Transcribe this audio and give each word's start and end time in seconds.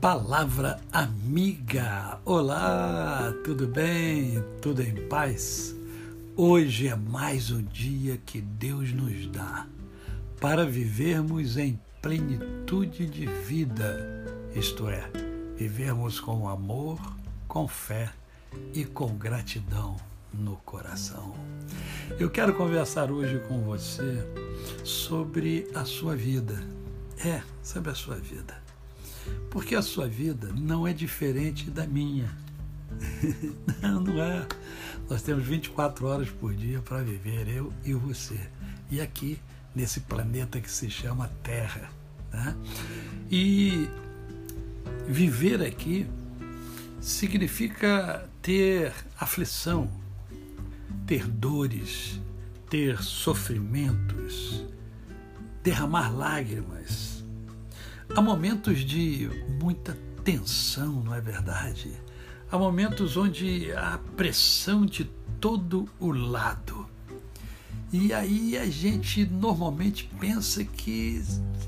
Palavra 0.00 0.78
amiga. 0.92 2.20
Olá, 2.24 3.34
tudo 3.44 3.66
bem? 3.66 4.40
Tudo 4.62 4.80
em 4.80 4.94
paz? 5.08 5.74
Hoje 6.36 6.86
é 6.86 6.94
mais 6.94 7.50
um 7.50 7.60
dia 7.64 8.16
que 8.24 8.40
Deus 8.40 8.92
nos 8.92 9.26
dá 9.26 9.66
para 10.40 10.64
vivermos 10.64 11.56
em 11.56 11.80
plenitude 12.00 13.06
de 13.06 13.26
vida, 13.26 14.24
isto 14.54 14.88
é, 14.88 15.02
vivermos 15.56 16.20
com 16.20 16.48
amor, 16.48 17.00
com 17.48 17.66
fé 17.66 18.12
e 18.72 18.84
com 18.84 19.18
gratidão 19.18 19.96
no 20.32 20.58
coração. 20.58 21.34
Eu 22.20 22.30
quero 22.30 22.54
conversar 22.54 23.10
hoje 23.10 23.40
com 23.48 23.64
você 23.64 24.24
sobre 24.84 25.68
a 25.74 25.84
sua 25.84 26.14
vida. 26.14 26.62
É, 27.24 27.42
sobre 27.64 27.90
a 27.90 27.96
sua 27.96 28.14
vida 28.14 28.67
porque 29.50 29.74
a 29.74 29.82
sua 29.82 30.06
vida 30.06 30.52
não 30.56 30.86
é 30.86 30.92
diferente 30.92 31.70
da 31.70 31.86
minha. 31.86 32.28
não, 33.82 34.00
não 34.00 34.22
é. 34.22 34.46
Nós 35.08 35.22
temos 35.22 35.44
24 35.44 36.06
horas 36.06 36.28
por 36.30 36.54
dia 36.54 36.80
para 36.80 37.02
viver, 37.02 37.48
eu 37.48 37.72
e 37.84 37.94
você. 37.94 38.38
E 38.90 39.00
aqui, 39.00 39.38
nesse 39.74 40.00
planeta 40.00 40.60
que 40.60 40.70
se 40.70 40.90
chama 40.90 41.30
Terra. 41.42 41.90
Né? 42.32 42.56
E 43.30 43.88
viver 45.06 45.62
aqui 45.62 46.06
significa 47.00 48.28
ter 48.42 48.92
aflição, 49.18 49.90
ter 51.06 51.26
dores, 51.26 52.20
ter 52.68 53.02
sofrimentos, 53.02 54.64
derramar 55.62 56.10
lágrimas 56.14 57.17
Há 58.14 58.20
momentos 58.20 58.80
de 58.80 59.30
muita 59.60 59.96
tensão, 60.24 61.02
não 61.04 61.14
é 61.14 61.20
verdade? 61.20 61.92
Há 62.50 62.58
momentos 62.58 63.16
onde 63.16 63.72
há 63.72 63.98
pressão 64.16 64.86
de 64.86 65.04
todo 65.40 65.88
o 66.00 66.10
lado. 66.10 66.86
E 67.92 68.12
aí 68.12 68.56
a 68.56 68.66
gente 68.66 69.24
normalmente 69.24 70.10
pensa 70.18 70.64
que 70.64 71.22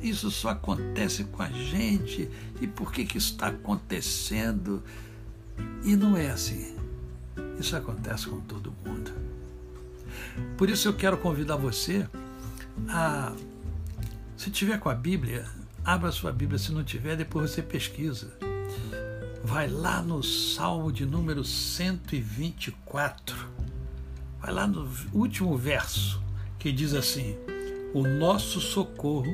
isso 0.00 0.30
só 0.30 0.50
acontece 0.50 1.24
com 1.24 1.42
a 1.42 1.48
gente 1.48 2.30
e 2.60 2.66
por 2.66 2.92
que, 2.92 3.04
que 3.04 3.18
isso 3.18 3.32
está 3.32 3.48
acontecendo? 3.48 4.82
E 5.84 5.96
não 5.96 6.16
é 6.16 6.30
assim. 6.30 6.74
Isso 7.58 7.76
acontece 7.76 8.28
com 8.28 8.40
todo 8.40 8.74
mundo. 8.84 9.12
Por 10.56 10.70
isso 10.70 10.88
eu 10.88 10.94
quero 10.94 11.18
convidar 11.18 11.56
você 11.56 12.06
a, 12.88 13.32
se 14.36 14.50
tiver 14.50 14.78
com 14.78 14.88
a 14.88 14.94
Bíblia, 14.94 15.46
Abra 15.86 16.10
sua 16.10 16.32
Bíblia, 16.32 16.58
se 16.58 16.72
não 16.72 16.82
tiver, 16.82 17.14
depois 17.16 17.52
você 17.52 17.62
pesquisa. 17.62 18.36
Vai 19.44 19.68
lá 19.68 20.02
no 20.02 20.20
Salmo 20.20 20.90
de 20.90 21.06
número 21.06 21.44
124. 21.44 23.36
Vai 24.40 24.52
lá 24.52 24.66
no 24.66 24.90
último 25.12 25.56
verso, 25.56 26.20
que 26.58 26.72
diz 26.72 26.92
assim: 26.92 27.36
O 27.94 28.02
nosso 28.02 28.60
socorro 28.60 29.32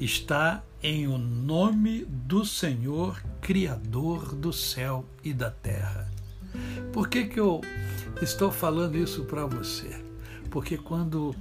está 0.00 0.64
em 0.82 1.06
o 1.06 1.16
nome 1.16 2.04
do 2.04 2.44
Senhor, 2.44 3.22
Criador 3.40 4.34
do 4.34 4.52
céu 4.52 5.04
e 5.22 5.32
da 5.32 5.52
terra. 5.52 6.10
Por 6.92 7.08
que, 7.08 7.26
que 7.26 7.38
eu 7.38 7.60
estou 8.20 8.50
falando 8.50 8.98
isso 8.98 9.22
para 9.26 9.46
você? 9.46 10.04
Porque 10.50 10.76
quando 10.76 11.36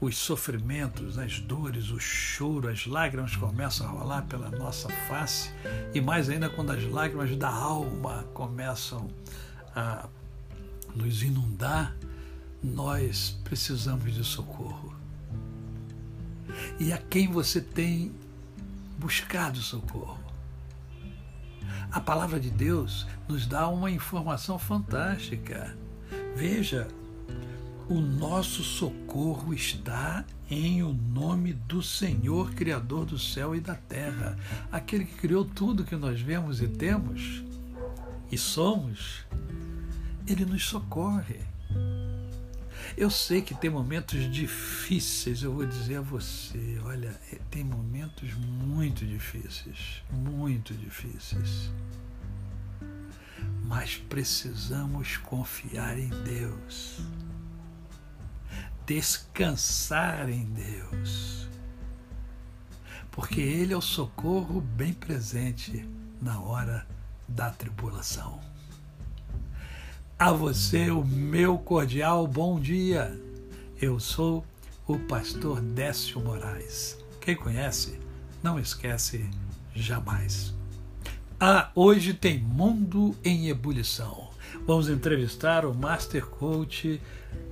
os 0.00 0.16
sofrimentos, 0.16 1.18
as 1.18 1.40
dores, 1.40 1.90
o 1.90 2.00
choro, 2.00 2.68
as 2.68 2.86
lágrimas 2.86 3.36
começam 3.36 3.86
a 3.86 3.90
rolar 3.90 4.22
pela 4.22 4.50
nossa 4.50 4.88
face, 5.06 5.50
e 5.92 6.00
mais 6.00 6.28
ainda 6.30 6.48
quando 6.48 6.70
as 6.70 6.82
lágrimas 6.84 7.36
da 7.36 7.50
alma 7.50 8.24
começam 8.32 9.10
a 9.76 10.08
nos 10.94 11.22
inundar, 11.22 11.94
nós 12.62 13.38
precisamos 13.44 14.14
de 14.14 14.24
socorro. 14.24 14.94
E 16.78 16.92
a 16.92 16.98
quem 16.98 17.28
você 17.30 17.60
tem 17.60 18.12
buscado 18.98 19.58
socorro? 19.58 20.18
A 21.92 22.00
palavra 22.00 22.38
de 22.38 22.50
Deus 22.50 23.06
nos 23.28 23.46
dá 23.46 23.68
uma 23.68 23.90
informação 23.90 24.58
fantástica. 24.58 25.76
Veja, 26.36 26.88
o 27.90 28.00
nosso 28.00 28.62
socorro 28.62 29.52
está 29.52 30.24
em 30.48 30.80
o 30.80 30.92
nome 30.92 31.52
do 31.52 31.82
Senhor, 31.82 32.54
Criador 32.54 33.04
do 33.04 33.18
céu 33.18 33.52
e 33.52 33.60
da 33.60 33.74
terra, 33.74 34.38
aquele 34.70 35.04
que 35.04 35.16
criou 35.16 35.44
tudo 35.44 35.82
que 35.82 35.96
nós 35.96 36.20
vemos 36.20 36.62
e 36.62 36.68
temos 36.68 37.42
e 38.30 38.38
somos. 38.38 39.26
Ele 40.24 40.44
nos 40.44 40.64
socorre. 40.66 41.40
Eu 42.96 43.10
sei 43.10 43.42
que 43.42 43.56
tem 43.56 43.68
momentos 43.68 44.30
difíceis, 44.32 45.42
eu 45.42 45.52
vou 45.52 45.66
dizer 45.66 45.96
a 45.96 46.00
você, 46.00 46.80
olha, 46.84 47.20
é, 47.32 47.40
tem 47.50 47.64
momentos 47.64 48.32
muito 48.34 49.04
difíceis, 49.04 50.04
muito 50.12 50.72
difíceis. 50.74 51.72
Mas 53.64 53.96
precisamos 53.96 55.16
confiar 55.16 55.98
em 55.98 56.08
Deus 56.08 57.00
descansar 58.90 60.28
em 60.28 60.44
Deus. 60.46 61.48
Porque 63.12 63.40
Ele 63.40 63.72
é 63.72 63.76
o 63.76 63.80
socorro 63.80 64.60
bem 64.60 64.92
presente 64.92 65.88
na 66.20 66.40
hora 66.40 66.84
da 67.28 67.50
tribulação. 67.50 68.40
A 70.18 70.32
você, 70.32 70.90
o 70.90 71.04
meu 71.04 71.56
cordial 71.56 72.26
bom 72.26 72.58
dia. 72.58 73.16
Eu 73.80 74.00
sou 74.00 74.44
o 74.88 74.98
pastor 74.98 75.60
Décio 75.60 76.20
Moraes. 76.20 76.98
Quem 77.20 77.36
conhece, 77.36 77.96
não 78.42 78.58
esquece 78.58 79.30
jamais. 79.72 80.52
Ah, 81.38 81.70
hoje 81.76 82.12
tem 82.12 82.40
Mundo 82.40 83.16
em 83.22 83.50
Ebulição. 83.50 84.29
Vamos 84.66 84.88
entrevistar 84.88 85.64
o 85.64 85.74
Master 85.74 86.26
Coach 86.26 87.00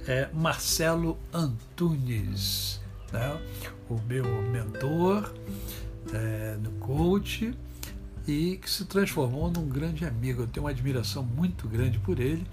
é, 0.06 0.28
Marcelo 0.32 1.18
Antunes, 1.32 2.80
né? 3.12 3.40
o 3.88 3.98
meu 4.06 4.24
mentor 4.42 5.32
é, 6.12 6.56
no 6.62 6.70
coach 6.72 7.54
e 8.26 8.58
que 8.58 8.70
se 8.70 8.84
transformou 8.84 9.50
num 9.50 9.68
grande 9.68 10.04
amigo. 10.04 10.42
Eu 10.42 10.46
tenho 10.46 10.64
uma 10.64 10.70
admiração 10.70 11.22
muito 11.22 11.66
grande 11.66 11.98
por 11.98 12.20
ele 12.20 12.46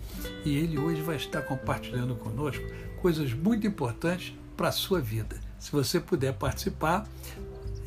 e 0.45 0.57
ele 0.57 0.77
hoje 0.77 1.01
vai 1.01 1.17
estar 1.17 1.41
compartilhando 1.41 2.15
conosco 2.15 2.63
coisas 3.01 3.33
muito 3.33 3.67
importantes 3.67 4.33
para 4.55 4.69
a 4.69 4.71
sua 4.71 5.01
vida. 5.01 5.39
Se 5.59 5.71
você 5.71 5.99
puder 5.99 6.33
participar, 6.33 7.07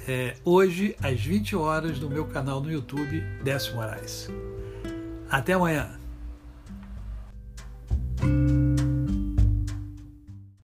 é, 0.06 0.36
hoje 0.44 0.96
às 1.02 1.20
20 1.20 1.56
horas 1.56 1.98
no 1.98 2.08
meu 2.08 2.26
canal 2.26 2.60
no 2.60 2.70
YouTube, 2.70 3.20
Décio 3.42 3.74
Moraes. 3.74 4.28
Até 5.30 5.54
amanhã! 5.54 5.98
thank 8.28 8.50
you 8.50 8.57